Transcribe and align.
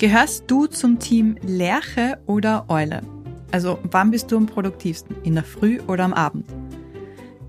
Gehörst 0.00 0.44
du 0.46 0.64
zum 0.64 0.98
Team 0.98 1.36
Lerche 1.42 2.16
oder 2.24 2.64
Eule? 2.68 3.02
Also 3.50 3.78
wann 3.82 4.10
bist 4.10 4.32
du 4.32 4.38
am 4.38 4.46
produktivsten? 4.46 5.14
In 5.24 5.34
der 5.34 5.44
Früh 5.44 5.78
oder 5.88 6.04
am 6.04 6.14
Abend? 6.14 6.46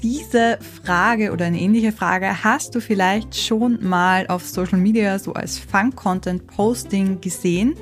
Diese 0.04 0.60
Frage 0.84 1.32
oder 1.32 1.46
eine 1.46 1.62
ähnliche 1.62 1.94
Frage 1.94 2.44
hast 2.44 2.76
du 2.76 2.82
vielleicht 2.82 3.38
schon 3.38 3.82
mal 3.82 4.28
auf 4.28 4.46
Social 4.46 4.79
Media 4.79 5.18
so 5.18 5.32
als 5.32 5.60
Fun-Content-Posting 5.60 7.22
gesehen. 7.22 7.75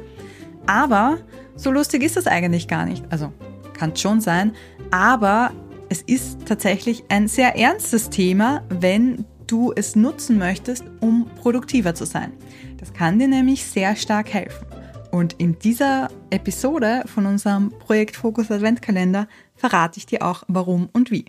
Aber 0.67 1.17
so 1.55 1.71
lustig 1.71 2.03
ist 2.03 2.15
das 2.15 2.27
eigentlich 2.27 2.67
gar 2.67 2.85
nicht. 2.85 3.03
Also 3.09 3.33
kann 3.73 3.95
schon 3.95 4.21
sein. 4.21 4.51
Aber 4.91 5.49
es 5.89 6.03
ist 6.03 6.45
tatsächlich 6.45 7.05
ein 7.09 7.27
sehr 7.27 7.55
ernstes 7.55 8.11
Thema, 8.11 8.61
wenn 8.69 9.25
du 9.51 9.73
es 9.75 9.95
nutzen 9.95 10.37
möchtest, 10.37 10.83
um 10.99 11.25
produktiver 11.41 11.95
zu 11.95 12.05
sein. 12.05 12.33
Das 12.77 12.93
kann 12.93 13.19
dir 13.19 13.27
nämlich 13.27 13.65
sehr 13.65 13.95
stark 13.95 14.33
helfen. 14.33 14.65
Und 15.11 15.33
in 15.33 15.57
dieser 15.59 16.09
Episode 16.29 17.03
von 17.05 17.25
unserem 17.25 17.71
Projekt 17.79 18.15
Fokus 18.15 18.51
Adventkalender 18.51 19.27
verrate 19.55 19.97
ich 19.97 20.05
dir 20.05 20.21
auch 20.21 20.43
warum 20.47 20.89
und 20.93 21.11
wie. 21.11 21.25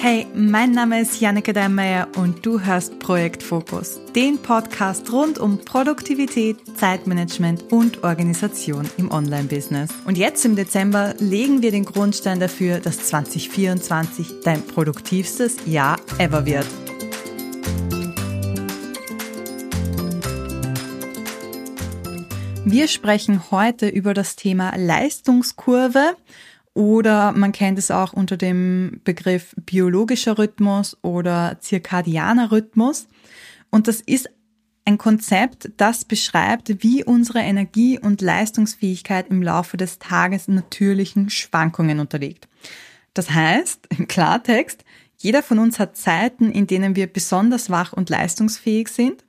Hey, 0.00 0.28
mein 0.32 0.70
Name 0.70 1.00
ist 1.00 1.20
Janneke 1.20 1.52
Deinmeier 1.52 2.06
und 2.16 2.46
du 2.46 2.60
hörst 2.60 3.00
Projekt 3.00 3.42
Fokus, 3.42 4.00
den 4.14 4.38
Podcast 4.38 5.12
rund 5.12 5.40
um 5.40 5.58
Produktivität, 5.58 6.56
Zeitmanagement 6.76 7.72
und 7.72 8.04
Organisation 8.04 8.88
im 8.96 9.10
Online-Business. 9.10 9.90
Und 10.06 10.16
jetzt 10.16 10.44
im 10.44 10.54
Dezember 10.54 11.16
legen 11.18 11.62
wir 11.62 11.72
den 11.72 11.84
Grundstein 11.84 12.38
dafür, 12.38 12.78
dass 12.78 13.08
2024 13.08 14.34
dein 14.44 14.62
produktivstes 14.62 15.56
Jahr 15.66 15.96
ever 16.18 16.46
wird. 16.46 16.66
Wir 22.70 22.86
sprechen 22.86 23.50
heute 23.50 23.88
über 23.88 24.12
das 24.12 24.36
Thema 24.36 24.76
Leistungskurve 24.76 26.14
oder 26.74 27.32
man 27.32 27.52
kennt 27.52 27.78
es 27.78 27.90
auch 27.90 28.12
unter 28.12 28.36
dem 28.36 29.00
Begriff 29.04 29.54
biologischer 29.56 30.36
Rhythmus 30.36 30.94
oder 31.00 31.56
zirkadianer 31.60 32.52
Rhythmus. 32.52 33.08
Und 33.70 33.88
das 33.88 34.02
ist 34.02 34.28
ein 34.84 34.98
Konzept, 34.98 35.70
das 35.78 36.04
beschreibt, 36.04 36.82
wie 36.82 37.02
unsere 37.02 37.38
Energie- 37.38 37.98
und 37.98 38.20
Leistungsfähigkeit 38.20 39.30
im 39.30 39.42
Laufe 39.42 39.78
des 39.78 39.98
Tages 39.98 40.46
natürlichen 40.46 41.30
Schwankungen 41.30 42.00
unterliegt. 42.00 42.48
Das 43.14 43.30
heißt, 43.30 43.86
im 43.96 44.08
Klartext, 44.08 44.84
jeder 45.16 45.42
von 45.42 45.58
uns 45.58 45.78
hat 45.78 45.96
Zeiten, 45.96 46.52
in 46.52 46.66
denen 46.66 46.96
wir 46.96 47.06
besonders 47.06 47.70
wach 47.70 47.94
und 47.94 48.10
leistungsfähig 48.10 48.88
sind 48.88 49.24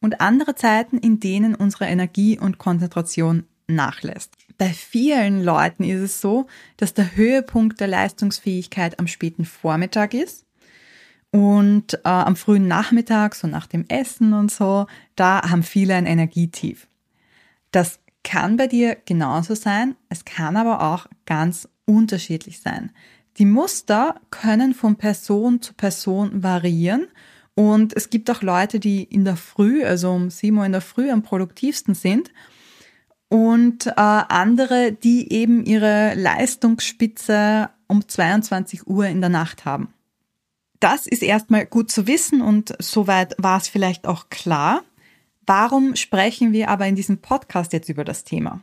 und 0.00 0.20
andere 0.20 0.54
Zeiten, 0.54 0.98
in 0.98 1.20
denen 1.20 1.54
unsere 1.54 1.86
Energie 1.86 2.38
und 2.38 2.58
Konzentration 2.58 3.44
nachlässt. 3.66 4.34
Bei 4.58 4.68
vielen 4.68 5.42
Leuten 5.42 5.84
ist 5.84 6.00
es 6.00 6.20
so, 6.20 6.46
dass 6.76 6.92
der 6.92 7.16
Höhepunkt 7.16 7.80
der 7.80 7.88
Leistungsfähigkeit 7.88 8.98
am 8.98 9.06
späten 9.06 9.44
Vormittag 9.44 10.12
ist 10.12 10.44
und 11.30 11.94
äh, 11.94 12.08
am 12.08 12.36
frühen 12.36 12.68
Nachmittag, 12.68 13.34
so 13.34 13.46
nach 13.46 13.66
dem 13.66 13.86
Essen 13.88 14.32
und 14.32 14.50
so, 14.50 14.86
da 15.16 15.48
haben 15.48 15.62
viele 15.62 15.94
ein 15.94 16.06
Energietief. 16.06 16.88
Das 17.70 18.00
kann 18.22 18.56
bei 18.56 18.66
dir 18.66 18.96
genauso 19.06 19.54
sein, 19.54 19.96
es 20.08 20.24
kann 20.24 20.56
aber 20.56 20.82
auch 20.82 21.06
ganz 21.24 21.68
unterschiedlich 21.86 22.60
sein. 22.60 22.92
Die 23.38 23.46
Muster 23.46 24.20
können 24.30 24.74
von 24.74 24.96
Person 24.96 25.62
zu 25.62 25.72
Person 25.72 26.42
variieren 26.42 27.06
und 27.54 27.96
es 27.96 28.10
gibt 28.10 28.30
auch 28.30 28.42
Leute, 28.42 28.80
die 28.80 29.02
in 29.04 29.24
der 29.24 29.36
Früh, 29.36 29.84
also 29.84 30.10
um 30.10 30.30
7 30.30 30.56
Uhr 30.56 30.64
in 30.64 30.72
der 30.72 30.80
Früh 30.80 31.10
am 31.10 31.22
produktivsten 31.22 31.94
sind 31.94 32.30
und 33.28 33.86
äh, 33.86 33.92
andere, 33.96 34.92
die 34.92 35.32
eben 35.32 35.64
ihre 35.64 36.14
Leistungsspitze 36.14 37.70
um 37.86 38.06
22 38.06 38.86
Uhr 38.86 39.06
in 39.06 39.20
der 39.20 39.30
Nacht 39.30 39.64
haben. 39.64 39.92
Das 40.80 41.06
ist 41.06 41.22
erstmal 41.22 41.66
gut 41.66 41.90
zu 41.90 42.06
wissen 42.06 42.40
und 42.40 42.74
soweit 42.78 43.34
war 43.38 43.58
es 43.58 43.68
vielleicht 43.68 44.06
auch 44.06 44.30
klar. 44.30 44.82
Warum 45.46 45.96
sprechen 45.96 46.52
wir 46.52 46.68
aber 46.68 46.86
in 46.86 46.96
diesem 46.96 47.18
Podcast 47.18 47.72
jetzt 47.72 47.88
über 47.88 48.04
das 48.04 48.24
Thema? 48.24 48.62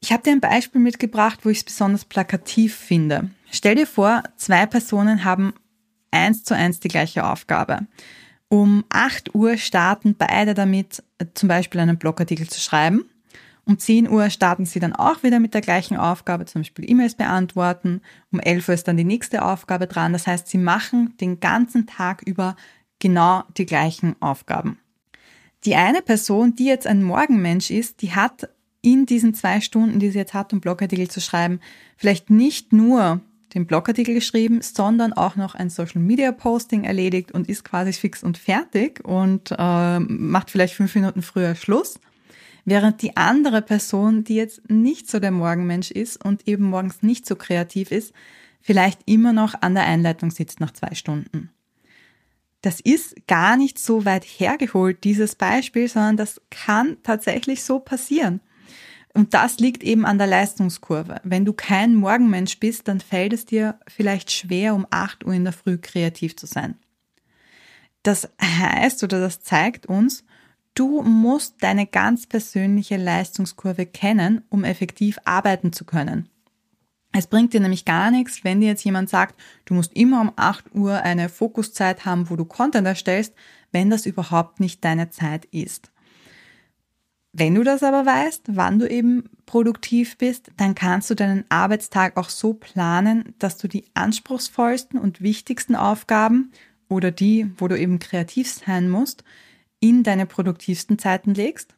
Ich 0.00 0.12
habe 0.12 0.22
dir 0.22 0.32
ein 0.32 0.40
Beispiel 0.40 0.80
mitgebracht, 0.80 1.40
wo 1.42 1.48
ich 1.48 1.58
es 1.58 1.64
besonders 1.64 2.04
plakativ 2.04 2.76
finde. 2.76 3.30
Stell 3.50 3.74
dir 3.74 3.86
vor, 3.86 4.22
zwei 4.36 4.66
Personen 4.66 5.24
haben 5.24 5.54
eins 6.14 6.44
zu 6.44 6.54
eins 6.54 6.80
die 6.80 6.88
gleiche 6.88 7.26
Aufgabe. 7.26 7.86
Um 8.48 8.84
8 8.88 9.34
Uhr 9.34 9.56
starten 9.56 10.14
beide 10.16 10.54
damit, 10.54 11.02
zum 11.34 11.48
Beispiel 11.48 11.80
einen 11.80 11.98
Blogartikel 11.98 12.48
zu 12.48 12.60
schreiben. 12.60 13.04
Um 13.66 13.78
10 13.78 14.08
Uhr 14.10 14.30
starten 14.30 14.66
sie 14.66 14.78
dann 14.78 14.94
auch 14.94 15.22
wieder 15.22 15.40
mit 15.40 15.54
der 15.54 15.62
gleichen 15.62 15.96
Aufgabe, 15.96 16.44
zum 16.44 16.60
Beispiel 16.60 16.88
E-Mails 16.88 17.14
beantworten. 17.14 18.02
Um 18.30 18.40
11 18.40 18.68
Uhr 18.68 18.74
ist 18.74 18.86
dann 18.86 18.96
die 18.96 19.04
nächste 19.04 19.42
Aufgabe 19.44 19.86
dran. 19.86 20.12
Das 20.12 20.26
heißt, 20.26 20.48
sie 20.48 20.58
machen 20.58 21.16
den 21.20 21.40
ganzen 21.40 21.86
Tag 21.86 22.22
über 22.22 22.56
genau 22.98 23.42
die 23.56 23.66
gleichen 23.66 24.16
Aufgaben. 24.20 24.78
Die 25.64 25.76
eine 25.76 26.02
Person, 26.02 26.54
die 26.54 26.66
jetzt 26.66 26.86
ein 26.86 27.02
Morgenmensch 27.02 27.70
ist, 27.70 28.02
die 28.02 28.12
hat 28.12 28.50
in 28.82 29.06
diesen 29.06 29.32
zwei 29.32 29.62
Stunden, 29.62 29.98
die 29.98 30.10
sie 30.10 30.18
jetzt 30.18 30.34
hat, 30.34 30.52
um 30.52 30.60
Blogartikel 30.60 31.08
zu 31.08 31.22
schreiben, 31.22 31.60
vielleicht 31.96 32.28
nicht 32.28 32.74
nur 32.74 33.22
den 33.54 33.66
Blogartikel 33.66 34.14
geschrieben, 34.14 34.60
sondern 34.62 35.12
auch 35.12 35.36
noch 35.36 35.54
ein 35.54 35.70
Social 35.70 36.02
Media 36.02 36.32
Posting 36.32 36.84
erledigt 36.84 37.32
und 37.32 37.48
ist 37.48 37.64
quasi 37.64 37.92
fix 37.92 38.22
und 38.22 38.36
fertig 38.36 39.04
und 39.04 39.54
äh, 39.56 39.98
macht 40.00 40.50
vielleicht 40.50 40.74
fünf 40.74 40.94
Minuten 40.94 41.22
früher 41.22 41.54
Schluss. 41.54 42.00
Während 42.64 43.02
die 43.02 43.16
andere 43.16 43.62
Person, 43.62 44.24
die 44.24 44.36
jetzt 44.36 44.68
nicht 44.70 45.08
so 45.08 45.20
der 45.20 45.30
Morgenmensch 45.30 45.90
ist 45.90 46.24
und 46.24 46.48
eben 46.48 46.64
morgens 46.64 47.02
nicht 47.02 47.26
so 47.26 47.36
kreativ 47.36 47.90
ist, 47.90 48.12
vielleicht 48.60 49.00
immer 49.04 49.32
noch 49.32 49.54
an 49.60 49.74
der 49.74 49.84
Einleitung 49.84 50.30
sitzt 50.30 50.60
nach 50.60 50.72
zwei 50.72 50.94
Stunden. 50.94 51.50
Das 52.62 52.80
ist 52.80 53.14
gar 53.26 53.58
nicht 53.58 53.78
so 53.78 54.06
weit 54.06 54.24
hergeholt, 54.24 55.04
dieses 55.04 55.34
Beispiel, 55.34 55.86
sondern 55.86 56.16
das 56.16 56.40
kann 56.50 56.96
tatsächlich 57.02 57.62
so 57.62 57.78
passieren. 57.78 58.40
Und 59.14 59.32
das 59.32 59.58
liegt 59.60 59.84
eben 59.84 60.04
an 60.04 60.18
der 60.18 60.26
Leistungskurve. 60.26 61.20
Wenn 61.22 61.44
du 61.44 61.52
kein 61.52 61.94
Morgenmensch 61.94 62.58
bist, 62.58 62.88
dann 62.88 63.00
fällt 63.00 63.32
es 63.32 63.46
dir 63.46 63.78
vielleicht 63.86 64.32
schwer, 64.32 64.74
um 64.74 64.86
8 64.90 65.24
Uhr 65.24 65.32
in 65.32 65.44
der 65.44 65.52
Früh 65.52 65.78
kreativ 65.78 66.36
zu 66.36 66.46
sein. 66.46 66.76
Das 68.02 68.28
heißt 68.42 69.04
oder 69.04 69.20
das 69.20 69.40
zeigt 69.40 69.86
uns, 69.86 70.24
du 70.74 71.02
musst 71.02 71.62
deine 71.62 71.86
ganz 71.86 72.26
persönliche 72.26 72.96
Leistungskurve 72.96 73.86
kennen, 73.86 74.42
um 74.50 74.64
effektiv 74.64 75.18
arbeiten 75.24 75.72
zu 75.72 75.84
können. 75.84 76.28
Es 77.12 77.28
bringt 77.28 77.52
dir 77.52 77.60
nämlich 77.60 77.84
gar 77.84 78.10
nichts, 78.10 78.42
wenn 78.42 78.60
dir 78.60 78.66
jetzt 78.66 78.84
jemand 78.84 79.08
sagt, 79.08 79.40
du 79.66 79.74
musst 79.74 79.92
immer 79.94 80.20
um 80.20 80.32
8 80.34 80.74
Uhr 80.74 81.00
eine 81.02 81.28
Fokuszeit 81.28 82.04
haben, 82.04 82.28
wo 82.28 82.34
du 82.34 82.44
Content 82.44 82.88
erstellst, 82.88 83.32
wenn 83.70 83.88
das 83.88 84.06
überhaupt 84.06 84.58
nicht 84.58 84.84
deine 84.84 85.10
Zeit 85.10 85.44
ist. 85.46 85.92
Wenn 87.36 87.56
du 87.56 87.64
das 87.64 87.82
aber 87.82 88.06
weißt, 88.06 88.42
wann 88.50 88.78
du 88.78 88.88
eben 88.88 89.28
produktiv 89.44 90.16
bist, 90.18 90.52
dann 90.56 90.76
kannst 90.76 91.10
du 91.10 91.16
deinen 91.16 91.44
Arbeitstag 91.48 92.16
auch 92.16 92.28
so 92.28 92.54
planen, 92.54 93.34
dass 93.40 93.58
du 93.58 93.66
die 93.66 93.86
anspruchsvollsten 93.94 95.00
und 95.00 95.20
wichtigsten 95.20 95.74
Aufgaben 95.74 96.52
oder 96.88 97.10
die, 97.10 97.50
wo 97.56 97.66
du 97.66 97.76
eben 97.76 97.98
kreativ 97.98 98.48
sein 98.48 98.88
musst, 98.88 99.24
in 99.80 100.04
deine 100.04 100.26
produktivsten 100.26 100.96
Zeiten 100.96 101.34
legst 101.34 101.74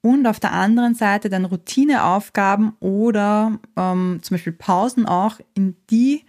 und 0.00 0.26
auf 0.26 0.40
der 0.40 0.52
anderen 0.52 0.94
Seite 0.94 1.28
dann 1.28 1.44
Routineaufgaben 1.44 2.72
oder 2.80 3.60
ähm, 3.76 4.20
zum 4.22 4.36
Beispiel 4.36 4.54
Pausen 4.54 5.04
auch 5.04 5.40
in 5.52 5.76
die 5.90 6.24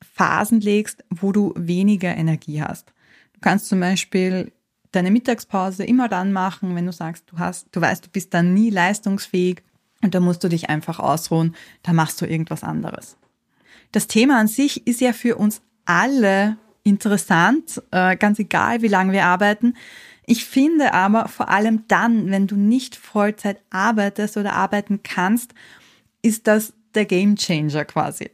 Phasen 0.00 0.60
legst, 0.60 1.04
wo 1.08 1.30
du 1.30 1.54
weniger 1.56 2.16
Energie 2.16 2.62
hast. 2.62 2.92
Du 3.34 3.40
kannst 3.40 3.68
zum 3.68 3.78
Beispiel 3.78 4.50
deine 4.92 5.10
Mittagspause 5.10 5.84
immer 5.84 6.08
dann 6.08 6.32
machen, 6.32 6.76
wenn 6.76 6.86
du 6.86 6.92
sagst, 6.92 7.24
du 7.30 7.38
hast, 7.38 7.66
du 7.72 7.80
weißt, 7.80 8.06
du 8.06 8.10
bist 8.10 8.32
dann 8.34 8.54
nie 8.54 8.70
leistungsfähig 8.70 9.62
und 10.02 10.14
da 10.14 10.20
musst 10.20 10.44
du 10.44 10.48
dich 10.48 10.68
einfach 10.68 10.98
ausruhen, 10.98 11.54
da 11.82 11.92
machst 11.92 12.20
du 12.20 12.26
irgendwas 12.26 12.62
anderes. 12.62 13.16
Das 13.90 14.06
Thema 14.06 14.38
an 14.38 14.48
sich 14.48 14.86
ist 14.86 15.00
ja 15.00 15.12
für 15.12 15.36
uns 15.36 15.62
alle 15.84 16.56
interessant, 16.84 17.82
äh, 17.90 18.16
ganz 18.16 18.38
egal, 18.38 18.82
wie 18.82 18.88
lange 18.88 19.12
wir 19.12 19.24
arbeiten. 19.26 19.74
Ich 20.26 20.44
finde 20.44 20.94
aber 20.94 21.28
vor 21.28 21.48
allem 21.48 21.84
dann, 21.88 22.30
wenn 22.30 22.46
du 22.46 22.56
nicht 22.56 22.96
Vollzeit 22.96 23.60
arbeitest 23.70 24.36
oder 24.36 24.54
arbeiten 24.54 25.02
kannst, 25.02 25.54
ist 26.22 26.46
das 26.46 26.72
der 26.94 27.06
Game 27.06 27.36
Changer 27.36 27.84
quasi. 27.84 28.30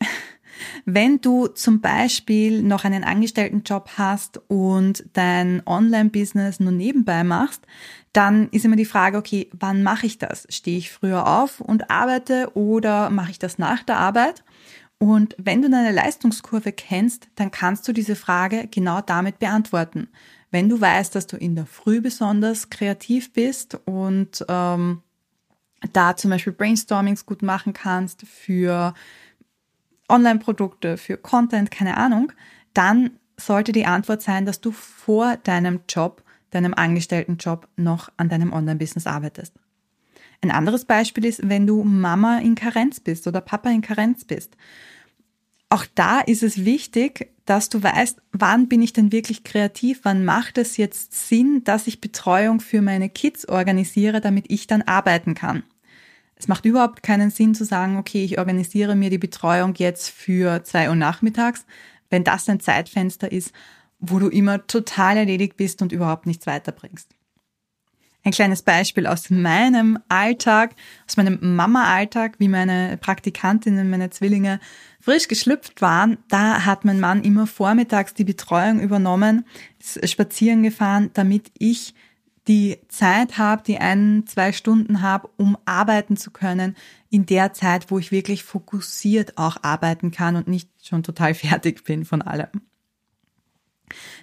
Wenn 0.85 1.21
du 1.21 1.47
zum 1.47 1.81
Beispiel 1.81 2.63
noch 2.63 2.85
einen 2.85 3.05
Angestelltenjob 3.05 3.91
hast 3.97 4.41
und 4.49 5.05
dein 5.13 5.63
Online-Business 5.67 6.61
nur 6.61 6.73
nebenbei 6.73 7.25
machst, 7.25 7.67
dann 8.13 8.49
ist 8.51 8.65
immer 8.65 8.77
die 8.77 8.85
Frage, 8.85 9.19
okay, 9.19 9.49
wann 9.53 9.83
mache 9.83 10.07
ich 10.07 10.19
das? 10.19 10.47
Stehe 10.51 10.79
ich 10.79 10.91
früher 10.91 11.27
auf 11.27 11.61
und 11.61 11.91
arbeite 11.91 12.51
oder 12.55 13.11
mache 13.11 13.31
ich 13.31 13.39
das 13.39 13.59
nach 13.59 13.83
der 13.83 13.99
Arbeit? 13.99 14.45
Und 14.99 15.37
wenn 15.39 15.63
du 15.63 15.71
deine 15.71 15.93
Leistungskurve 15.93 16.73
kennst, 16.73 17.29
dann 17.37 17.51
kannst 17.51 17.87
du 17.87 17.93
diese 17.93 18.17
Frage 18.17 18.67
genau 18.69 19.01
damit 19.01 19.39
beantworten. 19.39 20.09
Wenn 20.51 20.69
du 20.69 20.81
weißt, 20.81 21.15
dass 21.15 21.27
du 21.27 21.37
in 21.37 21.55
der 21.55 21.67
Früh 21.67 22.01
besonders 22.01 22.71
kreativ 22.71 23.33
bist 23.33 23.79
und 23.85 24.45
ähm, 24.49 25.03
da 25.93 26.17
zum 26.17 26.31
Beispiel 26.31 26.53
Brainstormings 26.53 27.27
gut 27.27 27.43
machen 27.43 27.73
kannst 27.73 28.23
für 28.23 28.95
Online-Produkte, 30.09 30.97
für 30.97 31.17
Content, 31.17 31.71
keine 31.71 31.97
Ahnung, 31.97 32.33
dann 32.75 33.11
sollte 33.37 33.73
die 33.73 33.87
Antwort 33.87 34.23
sein, 34.23 34.47
dass 34.47 34.61
du 34.61 34.73
vor 34.73 35.37
deinem 35.37 35.81
Job, 35.89 36.23
deinem 36.51 36.75
Angestelltenjob 36.75 37.69
noch 37.77 38.11
an 38.17 38.29
deinem 38.29 38.53
Online-Business 38.53 39.07
arbeitest. 39.07 39.55
Ein 40.41 40.51
anderes 40.51 40.85
Beispiel 40.85 41.25
ist, 41.25 41.49
wenn 41.49 41.67
du 41.67 41.83
Mama 41.83 42.39
in 42.39 42.55
Karenz 42.55 43.01
bist 43.01 43.27
oder 43.27 43.41
Papa 43.41 43.71
in 43.71 43.83
Karenz 43.83 44.25
bist. 44.25 44.57
Auch 45.69 45.85
da 45.95 46.21
ist 46.21 46.43
es 46.43 46.65
wichtig, 46.65 47.33
dass 47.45 47.69
du 47.69 47.83
weißt, 47.83 48.21
wann 48.33 48.69
bin 48.69 48.81
ich 48.81 48.93
denn 48.93 49.13
wirklich 49.13 49.45
kreativ, 49.45 50.01
wann 50.05 50.25
macht 50.25 50.59
es 50.59 50.77
jetzt 50.77 51.29
Sinn, 51.29 51.65
dass 51.65 51.87
ich 51.87 52.01
Betreuung 52.01 52.61
für 52.61 52.83
meine 52.83 53.09
Kids 53.09 53.49
organisiere, 53.49 54.21
damit 54.21 54.47
ich 54.49 54.67
dann 54.67 54.83
arbeiten 54.83 55.35
kann. 55.35 55.65
Es 56.39 56.47
macht 56.47 56.65
überhaupt 56.65 57.03
keinen 57.03 57.31
Sinn 57.31 57.55
zu 57.55 57.65
sagen, 57.65 57.97
okay, 57.97 58.25
ich 58.25 58.39
organisiere 58.39 58.95
mir 58.95 59.11
die 59.11 59.19
Betreuung 59.19 59.75
jetzt 59.77 60.09
für 60.09 60.63
zwei 60.63 60.89
Uhr 60.89 60.95
nachmittags, 60.95 61.67
wenn 62.11 62.25
das 62.25 62.49
ein 62.49 62.61
Zeitfenster 62.61 63.31
ist, 63.31 63.53
wo 63.99 64.21
du 64.21 64.29
immer 64.29 64.67
total 64.67 65.17
erledigt 65.17 65.57
bist 65.57 65.83
und 65.83 65.91
überhaupt 65.91 66.27
nichts 66.27 66.47
weiterbringst. 66.47 67.11
Ein 68.25 68.33
kleines 68.33 68.63
Beispiel 68.63 69.07
aus 69.07 69.31
meinem 69.31 69.99
Alltag, 70.09 70.75
aus 71.07 71.17
meinem 71.17 71.57
Mama-Alltag, 71.57 72.35
wie 72.39 72.49
meine 72.49 72.99
Praktikantinnen, 72.99 73.91
meine 73.91 74.11
Zwillinge 74.11 74.61
frisch 75.01 75.29
geschlüpft 75.29 75.81
waren. 75.81 76.19
Da 76.29 76.65
hat 76.65 76.85
mein 76.85 77.01
Mann 77.01 77.23
immer 77.23 77.47
vormittags 77.47 78.15
die 78.15 78.25
Betreuung 78.25 78.81
übernommen, 78.81 79.45
ist 79.79 80.11
spazieren 80.11 80.63
gefahren, 80.63 81.11
damit 81.15 81.51
ich 81.59 81.95
die 82.49 82.79
Zeit 82.89 83.37
habe, 83.37 83.63
die 83.63 83.79
ein, 83.79 84.25
zwei 84.27 84.53
Stunden 84.53 85.03
habe, 85.03 85.29
um 85.37 85.59
arbeiten 85.67 86.17
zu 86.17 86.31
können, 86.31 86.77
in 87.11 87.27
der 87.27 87.53
Zeit, 87.53 87.91
wo 87.91 87.99
ich 87.99 88.11
wirklich 88.11 88.43
fokussiert 88.43 89.37
auch 89.37 89.59
arbeiten 89.63 90.11
kann 90.11 90.35
und 90.35 90.49
nicht 90.49 90.71
schon 90.83 91.03
total 91.03 91.35
fertig 91.35 91.85
bin 91.85 92.05
von 92.05 92.23
allem. 92.23 92.49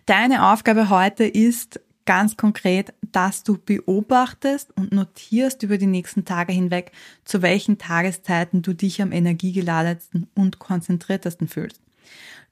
Deine 0.06 0.52
Aufgabe 0.52 0.90
heute 0.90 1.24
ist 1.24 1.80
ganz 2.06 2.38
konkret, 2.38 2.94
dass 3.02 3.44
du 3.44 3.58
beobachtest 3.58 4.76
und 4.78 4.92
notierst 4.92 5.64
über 5.64 5.78
die 5.78 5.88
nächsten 5.88 6.24
Tage 6.24 6.54
hinweg, 6.54 6.92
zu 7.24 7.42
welchen 7.42 7.78
Tageszeiten 7.78 8.62
du 8.62 8.74
dich 8.74 9.02
am 9.02 9.12
energiegeladensten 9.12 10.28
und 10.36 10.60
konzentriertesten 10.60 11.48
fühlst. 11.48 11.82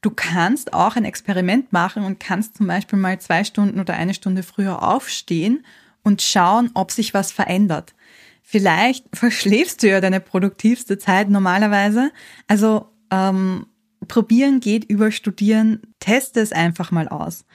Du 0.04 0.10
kannst 0.10 0.74
auch 0.74 0.96
ein 0.96 1.06
Experiment 1.06 1.72
machen 1.72 2.04
und 2.04 2.20
kannst 2.20 2.58
zum 2.58 2.66
Beispiel 2.66 2.98
mal 2.98 3.18
zwei 3.20 3.42
Stunden 3.42 3.80
oder 3.80 3.94
eine 3.94 4.12
Stunde 4.12 4.42
früher 4.42 4.82
aufstehen 4.82 5.64
und 6.02 6.20
schauen, 6.20 6.70
ob 6.74 6.90
sich 6.90 7.14
was 7.14 7.32
verändert. 7.32 7.94
Vielleicht 8.42 9.06
verschläfst 9.16 9.82
du 9.82 9.88
ja 9.88 10.02
deine 10.02 10.20
produktivste 10.20 10.98
Zeit 10.98 11.30
normalerweise. 11.30 12.12
Also 12.48 12.90
ähm, 13.10 13.64
probieren 14.06 14.60
geht 14.60 14.84
über 14.84 15.10
studieren, 15.10 15.80
teste 16.00 16.40
es 16.40 16.52
einfach 16.52 16.90
mal 16.90 17.08
aus. 17.08 17.46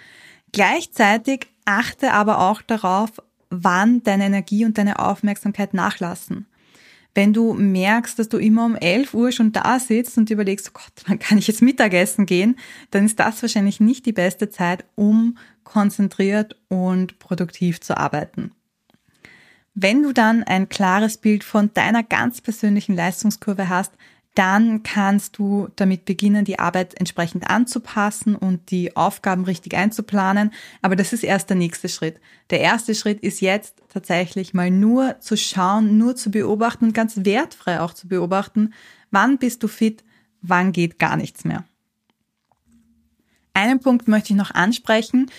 Gleichzeitig 0.51 1.45
achte 1.65 2.13
aber 2.13 2.39
auch 2.49 2.63
darauf, 2.63 3.11
wann 3.51 4.01
deine 4.01 4.25
Energie 4.25 4.65
und 4.65 4.79
deine 4.79 4.97
Aufmerksamkeit 4.97 5.75
nachlassen. 5.75 6.47
Wenn 7.19 7.33
du 7.33 7.53
merkst, 7.53 8.17
dass 8.17 8.29
du 8.29 8.37
immer 8.37 8.63
um 8.63 8.77
11 8.77 9.13
Uhr 9.13 9.33
schon 9.33 9.51
da 9.51 9.77
sitzt 9.77 10.17
und 10.17 10.29
überlegst, 10.29 10.69
oh 10.69 10.79
Gott, 10.79 11.03
wann 11.05 11.19
kann 11.19 11.37
ich 11.37 11.47
jetzt 11.47 11.61
Mittagessen 11.61 12.25
gehen, 12.25 12.55
dann 12.91 13.05
ist 13.05 13.19
das 13.19 13.41
wahrscheinlich 13.41 13.81
nicht 13.81 14.05
die 14.05 14.13
beste 14.13 14.49
Zeit, 14.49 14.85
um 14.95 15.37
konzentriert 15.65 16.55
und 16.69 17.19
produktiv 17.19 17.81
zu 17.81 17.97
arbeiten. 17.97 18.51
Wenn 19.73 20.01
du 20.01 20.13
dann 20.13 20.43
ein 20.43 20.69
klares 20.69 21.17
Bild 21.17 21.43
von 21.43 21.73
deiner 21.73 22.03
ganz 22.03 22.39
persönlichen 22.39 22.95
Leistungskurve 22.95 23.67
hast, 23.67 23.91
dann 24.35 24.83
kannst 24.83 25.37
du 25.37 25.69
damit 25.75 26.05
beginnen, 26.05 26.45
die 26.45 26.59
Arbeit 26.59 26.97
entsprechend 26.99 27.49
anzupassen 27.49 28.35
und 28.35 28.71
die 28.71 28.95
Aufgaben 28.95 29.43
richtig 29.43 29.75
einzuplanen. 29.75 30.53
Aber 30.81 30.95
das 30.95 31.13
ist 31.13 31.23
erst 31.23 31.49
der 31.49 31.57
nächste 31.57 31.89
Schritt. 31.89 32.19
Der 32.49 32.61
erste 32.61 32.95
Schritt 32.95 33.19
ist 33.21 33.41
jetzt 33.41 33.81
tatsächlich 33.89 34.53
mal 34.53 34.71
nur 34.71 35.19
zu 35.19 35.35
schauen, 35.35 35.97
nur 35.97 36.15
zu 36.15 36.31
beobachten 36.31 36.85
und 36.85 36.93
ganz 36.93 37.25
wertfrei 37.25 37.81
auch 37.81 37.93
zu 37.93 38.07
beobachten, 38.07 38.73
wann 39.11 39.39
bist 39.39 39.63
du 39.63 39.67
fit, 39.67 40.03
wann 40.41 40.71
geht 40.71 40.99
gar 40.99 41.17
nichts 41.17 41.43
mehr. 41.43 41.65
Einen 43.53 43.79
Punkt 43.79 44.07
möchte 44.07 44.33
ich 44.33 44.37
noch 44.37 44.51
ansprechen, 44.51 45.29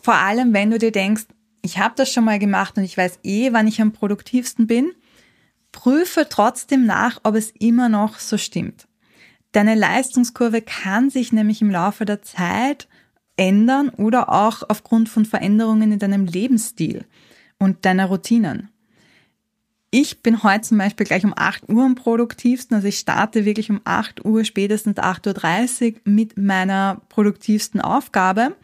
vor 0.00 0.14
allem 0.14 0.52
wenn 0.52 0.70
du 0.70 0.78
dir 0.78 0.92
denkst, 0.92 1.26
ich 1.62 1.78
habe 1.78 1.94
das 1.96 2.12
schon 2.12 2.24
mal 2.24 2.38
gemacht 2.38 2.76
und 2.76 2.84
ich 2.84 2.96
weiß 2.96 3.20
eh, 3.22 3.52
wann 3.52 3.66
ich 3.66 3.80
am 3.80 3.92
produktivsten 3.92 4.66
bin 4.66 4.92
Prüfe 5.72 6.26
trotzdem 6.28 6.86
nach, 6.86 7.20
ob 7.22 7.34
es 7.34 7.50
immer 7.58 7.88
noch 7.88 8.18
so 8.18 8.36
stimmt. 8.38 8.86
Deine 9.52 9.74
Leistungskurve 9.74 10.62
kann 10.62 11.10
sich 11.10 11.32
nämlich 11.32 11.60
im 11.60 11.70
Laufe 11.70 12.04
der 12.04 12.22
Zeit 12.22 12.88
ändern 13.36 13.88
oder 13.88 14.28
auch 14.30 14.62
aufgrund 14.68 15.08
von 15.08 15.24
Veränderungen 15.24 15.92
in 15.92 15.98
deinem 15.98 16.26
Lebensstil 16.26 17.04
und 17.58 17.84
deiner 17.84 18.06
Routinen. 18.06 18.68
Ich 19.92 20.22
bin 20.22 20.44
heute 20.44 20.60
zum 20.60 20.78
Beispiel 20.78 21.04
gleich 21.04 21.24
um 21.24 21.34
8 21.36 21.68
Uhr 21.68 21.84
am 21.84 21.96
produktivsten, 21.96 22.76
also 22.76 22.86
ich 22.86 22.98
starte 22.98 23.44
wirklich 23.44 23.70
um 23.70 23.80
8 23.82 24.24
Uhr, 24.24 24.44
spätestens 24.44 24.98
8.30 24.98 25.94
Uhr 25.94 26.00
mit 26.04 26.38
meiner 26.38 27.00
produktivsten 27.08 27.80
Aufgabe. 27.80 28.54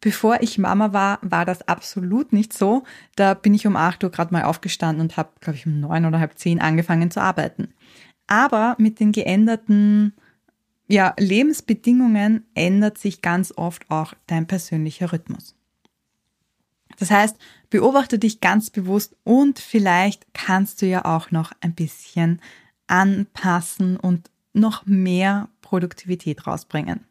Bevor 0.00 0.40
ich 0.42 0.58
Mama 0.58 0.92
war, 0.92 1.18
war 1.22 1.44
das 1.44 1.66
absolut 1.66 2.32
nicht 2.32 2.52
so. 2.52 2.84
Da 3.16 3.34
bin 3.34 3.54
ich 3.54 3.66
um 3.66 3.76
8 3.76 4.04
Uhr 4.04 4.10
gerade 4.10 4.32
mal 4.32 4.44
aufgestanden 4.44 5.02
und 5.02 5.16
habe, 5.16 5.30
glaube 5.40 5.56
ich, 5.56 5.66
um 5.66 5.80
9 5.80 6.06
oder 6.06 6.20
halb 6.20 6.38
10 6.38 6.60
angefangen 6.60 7.10
zu 7.10 7.20
arbeiten. 7.20 7.74
Aber 8.28 8.76
mit 8.78 9.00
den 9.00 9.10
geänderten 9.10 10.12
ja, 10.88 11.14
Lebensbedingungen 11.18 12.46
ändert 12.54 12.98
sich 12.98 13.22
ganz 13.22 13.52
oft 13.56 13.90
auch 13.90 14.14
dein 14.26 14.46
persönlicher 14.46 15.12
Rhythmus. 15.12 15.54
Das 16.98 17.10
heißt, 17.10 17.36
beobachte 17.70 18.18
dich 18.18 18.40
ganz 18.40 18.70
bewusst 18.70 19.14
und 19.22 19.58
vielleicht 19.58 20.26
kannst 20.32 20.82
du 20.82 20.86
ja 20.86 21.04
auch 21.04 21.30
noch 21.30 21.52
ein 21.60 21.74
bisschen 21.74 22.40
anpassen 22.86 23.96
und 23.96 24.30
noch 24.52 24.86
mehr 24.86 25.48
Produktivität 25.60 26.46
rausbringen. 26.46 27.04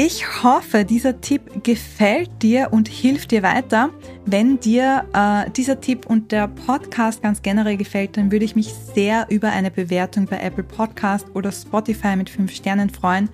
Ich 0.00 0.44
hoffe, 0.44 0.84
dieser 0.84 1.20
Tipp 1.20 1.64
gefällt 1.64 2.30
dir 2.40 2.68
und 2.70 2.86
hilft 2.86 3.32
dir 3.32 3.42
weiter. 3.42 3.90
Wenn 4.24 4.60
dir 4.60 5.04
äh, 5.12 5.50
dieser 5.50 5.80
Tipp 5.80 6.06
und 6.06 6.30
der 6.30 6.46
Podcast 6.46 7.20
ganz 7.20 7.42
generell 7.42 7.76
gefällt, 7.76 8.16
dann 8.16 8.30
würde 8.30 8.44
ich 8.44 8.54
mich 8.54 8.72
sehr 8.72 9.26
über 9.28 9.48
eine 9.48 9.72
Bewertung 9.72 10.26
bei 10.26 10.38
Apple 10.38 10.62
Podcast 10.62 11.26
oder 11.34 11.50
Spotify 11.50 12.14
mit 12.14 12.30
5 12.30 12.54
Sternen 12.54 12.90
freuen. 12.90 13.28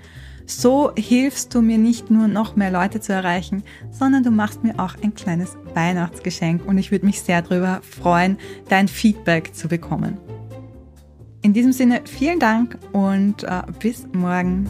So 0.47 0.91
hilfst 0.97 1.55
du 1.55 1.61
mir 1.61 1.77
nicht 1.77 2.11
nur 2.11 2.29
noch 2.29 2.57
mehr 2.57 2.71
Leute 2.71 2.99
zu 2.99 3.13
erreichen, 3.13 3.63
sondern 3.91 4.23
du 4.23 4.31
machst 4.31 4.65
mir 4.65 4.79
auch 4.79 4.95
ein 5.03 5.13
kleines 5.13 5.59
Weihnachtsgeschenk 5.75 6.65
und 6.65 6.79
ich 6.79 6.91
würde 6.91 7.05
mich 7.05 7.21
sehr 7.21 7.43
darüber 7.43 7.83
freuen, 7.83 8.39
dein 8.71 8.89
Feedback 8.89 9.55
zu 9.55 9.69
bekommen. 9.69 10.17
In 11.43 11.53
diesem 11.53 11.73
Sinne 11.73 12.01
vielen 12.07 12.41
Dank 12.41 12.79
und 12.93 13.45
äh, 13.45 13.61
bis 13.81 14.07
morgen. 14.15 14.67